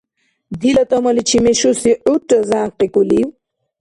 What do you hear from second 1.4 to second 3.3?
мешуси гӀурра зянкъикӀулив?